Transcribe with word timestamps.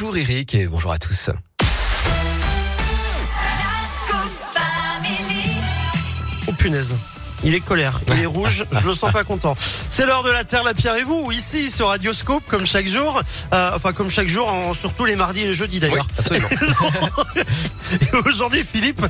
Bonjour 0.00 0.16
Eric 0.16 0.54
et 0.54 0.68
bonjour 0.68 0.92
à 0.92 0.98
tous. 0.98 1.30
Oh 6.46 6.52
punaise. 6.56 6.94
Il 7.42 7.52
est 7.52 7.60
colère, 7.60 8.00
il 8.08 8.20
est 8.20 8.26
rouge, 8.26 8.64
je 8.70 8.86
le 8.86 8.94
sens 8.94 9.12
pas 9.12 9.24
content. 9.24 9.56
C'est 9.58 10.06
l'heure 10.06 10.22
de 10.22 10.30
la 10.30 10.44
Terre, 10.44 10.62
la 10.62 10.74
Pierre 10.74 10.94
et 10.94 11.02
vous, 11.02 11.32
ici 11.32 11.68
sur 11.68 11.88
Radioscope, 11.88 12.44
comme 12.46 12.64
chaque 12.64 12.86
jour, 12.86 13.20
euh, 13.52 13.70
enfin 13.74 13.92
comme 13.92 14.10
chaque 14.10 14.28
jour, 14.28 14.48
en, 14.48 14.72
surtout 14.72 15.04
les 15.04 15.16
mardis 15.16 15.42
et 15.42 15.46
les 15.48 15.54
jeudis 15.54 15.80
Oui, 15.82 15.88
d'ailleurs. 15.88 16.06
absolument. 16.16 16.48
Aujourd'hui, 18.24 18.62
Philippe, 18.62 19.04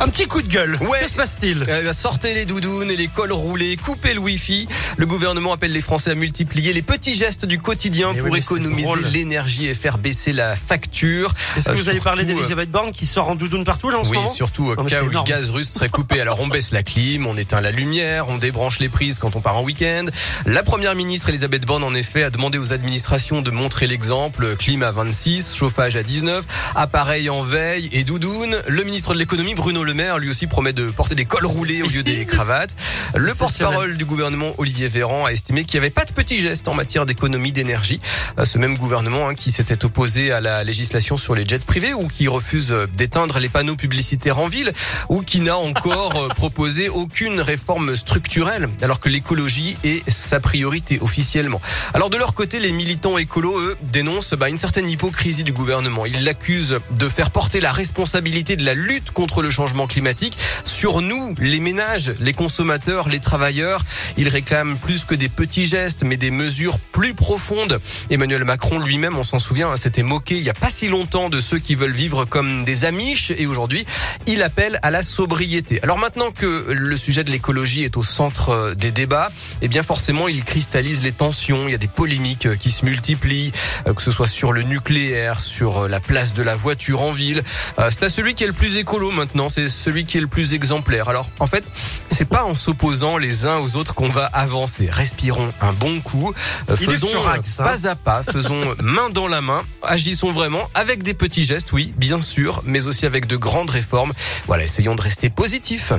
un 0.00 0.08
petit 0.08 0.26
coup 0.26 0.42
de 0.42 0.48
gueule. 0.48 0.76
Ouais. 0.80 1.00
Que 1.02 1.08
se 1.08 1.14
passe-t-il 1.14 1.62
Euh, 1.68 1.92
sortez 1.92 2.34
les 2.34 2.44
doudounes 2.44 2.90
et 2.90 2.96
les 2.96 3.08
cols 3.08 3.32
roulés, 3.32 3.76
coupez 3.76 4.14
le 4.14 4.20
wifi. 4.20 4.66
Le 4.96 5.06
gouvernement 5.06 5.52
appelle 5.52 5.72
les 5.72 5.80
Français 5.80 6.10
à 6.10 6.14
multiplier 6.14 6.72
les 6.72 6.82
petits 6.82 7.14
gestes 7.14 7.44
du 7.46 7.58
quotidien 7.58 8.12
Eh 8.14 8.18
pour 8.18 8.30
oui, 8.30 8.38
économiser 8.40 8.88
l'énergie 9.10 9.66
et 9.66 9.74
faire 9.74 9.98
baisser 9.98 10.32
la 10.32 10.56
facture. 10.56 11.32
Est-ce 11.56 11.66
que 11.66 11.70
Euh, 11.70 11.74
vous 11.74 11.88
allez 11.88 12.00
parler 12.00 12.22
surtout, 12.22 12.32
euh, 12.32 12.36
d'Elisabeth 12.40 12.70
Borne 12.70 12.92
qui 12.92 13.06
sort 13.06 13.28
en 13.28 13.34
doudoune 13.34 13.64
partout 13.64 13.90
là 13.90 13.98
en 13.98 14.04
ce 14.04 14.10
Oui, 14.10 14.16
moment 14.16 14.32
surtout 14.32 14.66
au 14.70 14.76
Non, 14.76 14.84
cas 14.84 15.02
où 15.02 15.08
le 15.08 15.22
gaz 15.24 15.50
russe 15.50 15.70
serait 15.70 15.88
coupé. 15.88 16.20
Alors 16.20 16.40
on 16.40 16.48
baisse 16.48 16.72
la 16.72 16.82
clim, 16.82 17.26
on 17.26 17.36
éteint 17.36 17.60
la 17.60 17.70
lumière, 17.70 18.28
on 18.28 18.38
débranche 18.38 18.78
les 18.80 18.88
prises 18.88 19.18
quand 19.18 19.36
on 19.36 19.40
part 19.40 19.56
en 19.56 19.62
week-end. 19.62 20.06
La 20.46 20.62
première 20.62 20.94
ministre 20.94 21.28
Elisabeth 21.28 21.64
Borne 21.64 21.84
en 21.84 21.94
effet 21.94 22.22
a 22.24 22.30
demandé 22.30 22.58
aux 22.58 22.72
administrations 22.72 23.42
de 23.42 23.50
montrer 23.50 23.86
l'exemple. 23.86 24.56
Clim 24.56 24.82
à 24.82 24.90
26, 24.90 25.54
chauffage 25.54 25.96
à 25.96 26.02
19, 26.02 26.44
appareil 26.74 27.30
en 27.30 27.42
veille 27.42 27.88
et 27.92 28.04
doudoune. 28.04 28.56
Le 28.68 28.82
ministre 28.84 29.14
de 29.14 29.18
l'économie 29.18 29.54
Bruno 29.54 29.81
Le 29.84 29.94
Maire 29.94 30.18
lui 30.18 30.30
aussi 30.30 30.46
promet 30.46 30.72
de 30.72 30.90
porter 30.90 31.14
des 31.14 31.24
cols 31.24 31.46
roulés 31.46 31.82
au 31.82 31.88
lieu 31.88 32.02
des 32.02 32.24
cravates. 32.26 32.74
Le 33.14 33.34
porte-parole 33.34 33.96
du 33.96 34.04
gouvernement 34.04 34.54
Olivier 34.58 34.88
Véran 34.88 35.26
a 35.26 35.30
estimé 35.30 35.64
qu'il 35.64 35.80
n'y 35.80 35.86
avait 35.86 35.90
pas 35.90 36.04
de 36.04 36.12
petits 36.12 36.40
gestes 36.40 36.68
en 36.68 36.74
matière 36.74 37.04
d'économie 37.04 37.52
d'énergie. 37.52 38.00
Euh, 38.38 38.44
Ce 38.44 38.58
même 38.58 38.78
gouvernement 38.78 39.28
hein, 39.28 39.34
qui 39.34 39.50
s'était 39.50 39.84
opposé 39.84 40.30
à 40.30 40.40
la 40.40 40.62
législation 40.62 41.16
sur 41.16 41.34
les 41.34 41.44
jets 41.44 41.58
privés 41.58 41.94
ou 41.94 42.06
qui 42.06 42.28
refuse 42.28 42.72
euh, 42.72 42.86
d'éteindre 42.94 43.38
les 43.38 43.48
panneaux 43.48 43.76
publicitaires 43.76 44.38
en 44.38 44.46
ville 44.46 44.72
ou 45.08 45.22
qui 45.22 45.40
n'a 45.40 45.56
encore 45.56 46.16
euh, 46.16 46.28
proposé 46.36 46.88
aucune 46.88 47.40
réforme 47.40 47.96
structurelle 47.96 48.68
alors 48.82 49.00
que 49.00 49.08
l'écologie 49.08 49.76
est 49.84 50.08
sa 50.08 50.38
priorité 50.38 50.98
officiellement. 51.00 51.60
Alors 51.94 52.10
de 52.10 52.16
leur 52.16 52.34
côté, 52.34 52.60
les 52.60 52.72
militants 52.72 53.18
écolos, 53.18 53.58
eux, 53.58 53.76
dénoncent 53.82 54.34
bah, 54.34 54.48
une 54.48 54.58
certaine 54.58 54.88
hypocrisie 54.88 55.44
du 55.44 55.52
gouvernement. 55.52 56.06
Ils 56.06 56.24
l'accusent 56.24 56.78
de 56.90 57.08
faire 57.08 57.30
porter 57.30 57.60
la 57.60 57.72
responsabilité 57.72 58.56
de 58.56 58.64
la 58.64 58.74
lutte 58.74 59.10
contre 59.10 59.42
le 59.42 59.50
changement 59.50 59.71
climatique 59.86 60.36
sur 60.64 61.00
nous, 61.00 61.34
les 61.38 61.60
ménages, 61.60 62.14
les 62.20 62.32
consommateurs, 62.32 63.08
les 63.08 63.20
travailleurs. 63.20 63.84
Ils 64.16 64.28
réclament 64.28 64.76
plus 64.76 65.04
que 65.04 65.14
des 65.14 65.28
petits 65.28 65.66
gestes, 65.66 66.04
mais 66.04 66.16
des 66.16 66.30
mesures 66.30 66.78
plus 66.78 67.14
profondes. 67.14 67.80
Emmanuel 68.10 68.44
Macron 68.44 68.78
lui-même, 68.78 69.16
on 69.16 69.22
s'en 69.22 69.38
souvient, 69.38 69.70
hein, 69.70 69.76
s'était 69.76 70.02
moqué 70.02 70.36
il 70.36 70.42
y 70.42 70.50
a 70.50 70.54
pas 70.54 70.70
si 70.70 70.88
longtemps 70.88 71.28
de 71.28 71.40
ceux 71.40 71.58
qui 71.58 71.74
veulent 71.74 71.92
vivre 71.92 72.24
comme 72.24 72.64
des 72.64 72.84
amiches 72.84 73.32
et 73.36 73.46
aujourd'hui, 73.46 73.84
il 74.26 74.42
appelle 74.42 74.78
à 74.82 74.90
la 74.90 75.02
sobriété. 75.02 75.80
Alors 75.82 75.98
maintenant 75.98 76.30
que 76.30 76.72
le 76.72 76.96
sujet 76.96 77.24
de 77.24 77.30
l'écologie 77.30 77.84
est 77.84 77.96
au 77.96 78.02
centre 78.02 78.50
euh, 78.50 78.74
des 78.74 78.92
débats, 78.92 79.30
eh 79.62 79.68
bien 79.68 79.82
forcément, 79.82 80.28
il 80.28 80.44
cristallise 80.44 81.02
les 81.02 81.12
tensions, 81.12 81.68
il 81.68 81.72
y 81.72 81.74
a 81.74 81.78
des 81.78 81.88
polémiques 81.88 82.46
euh, 82.46 82.56
qui 82.56 82.70
se 82.70 82.84
multiplient, 82.84 83.52
euh, 83.86 83.94
que 83.94 84.02
ce 84.02 84.10
soit 84.10 84.26
sur 84.26 84.52
le 84.52 84.62
nucléaire, 84.62 85.40
sur 85.40 85.88
la 85.88 86.00
place 86.00 86.34
de 86.34 86.42
la 86.42 86.56
voiture 86.56 87.02
en 87.02 87.12
ville. 87.12 87.42
C'est 87.90 88.02
à 88.04 88.08
celui 88.08 88.34
qui 88.34 88.44
est 88.44 88.46
le 88.46 88.52
plus 88.52 88.76
écolo 88.76 89.10
maintenant, 89.10 89.48
c'est 89.48 89.61
celui 89.68 90.04
qui 90.04 90.18
est 90.18 90.20
le 90.20 90.26
plus 90.26 90.54
exemplaire. 90.54 91.08
Alors 91.08 91.28
en 91.38 91.46
fait, 91.46 91.64
c'est 92.08 92.28
pas 92.28 92.44
en 92.44 92.54
s'opposant 92.54 93.16
les 93.16 93.46
uns 93.46 93.58
aux 93.58 93.76
autres 93.76 93.94
qu'on 93.94 94.08
va 94.08 94.26
avancer. 94.26 94.88
Respirons 94.90 95.52
un 95.60 95.72
bon 95.72 96.00
coup, 96.00 96.32
euh, 96.70 96.76
faisons 96.76 97.08
furax, 97.08 97.60
hein. 97.60 97.64
pas 97.64 97.88
à 97.88 97.96
pas, 97.96 98.22
faisons 98.22 98.60
main 98.82 99.10
dans 99.10 99.28
la 99.28 99.40
main, 99.40 99.62
agissons 99.82 100.32
vraiment 100.32 100.68
avec 100.74 101.02
des 101.02 101.14
petits 101.14 101.44
gestes, 101.44 101.72
oui, 101.72 101.94
bien 101.96 102.18
sûr, 102.18 102.62
mais 102.64 102.86
aussi 102.86 103.06
avec 103.06 103.26
de 103.26 103.36
grandes 103.36 103.70
réformes. 103.70 104.12
Voilà, 104.46 104.64
essayons 104.64 104.94
de 104.94 105.02
rester 105.02 105.30
positifs. 105.30 105.92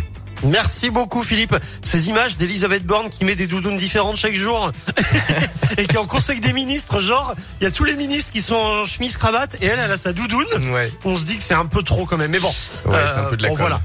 Merci 0.43 0.89
beaucoup 0.89 1.23
Philippe. 1.23 1.55
Ces 1.81 2.09
images 2.09 2.37
d'Elisabeth 2.37 2.85
Borne 2.85 3.09
qui 3.09 3.23
met 3.23 3.35
des 3.35 3.47
doudounes 3.47 3.77
différentes 3.77 4.17
chaque 4.17 4.35
jour 4.35 4.71
et 5.77 5.87
qui 5.87 5.95
est 5.95 5.99
en 5.99 6.05
conseil 6.05 6.39
des 6.39 6.53
ministres, 6.53 6.99
genre 6.99 7.33
il 7.61 7.63
y 7.63 7.67
a 7.67 7.71
tous 7.71 7.83
les 7.83 7.95
ministres 7.95 8.31
qui 8.31 8.41
sont 8.41 8.55
en 8.55 8.85
chemise 8.85 9.17
cravate 9.17 9.57
et 9.61 9.65
elle 9.65 9.79
elle 9.79 9.91
a 9.91 9.97
sa 9.97 10.13
doudoune. 10.13 10.45
Ouais. 10.71 10.91
On 11.05 11.15
se 11.15 11.23
dit 11.23 11.37
que 11.37 11.43
c'est 11.43 11.53
un 11.53 11.65
peu 11.65 11.83
trop 11.83 12.05
quand 12.05 12.17
même, 12.17 12.31
mais 12.31 12.39
bon. 12.39 12.53
Ouais, 12.85 12.99
c'est 13.05 13.19
un 13.19 13.23
peu 13.23 13.37
de 13.37 13.43
la 13.43 13.49
bon, 13.49 13.55
voilà. 13.55 13.79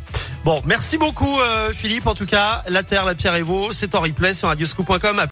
Bon, 0.45 0.63
merci 0.65 0.99
beaucoup 0.99 1.41
euh, 1.41 1.73
Philippe. 1.73 2.07
En 2.07 2.15
tout 2.15 2.27
cas, 2.27 2.63
la 2.69 2.83
terre, 2.83 3.05
la 3.05 3.15
pierre 3.15 3.35
et 3.35 3.43
vous, 3.43 3.69
c'est 3.73 3.95
en 3.95 4.01
replay 4.01 4.35
sur 4.35 4.49
radioscoop.com. 4.49 5.27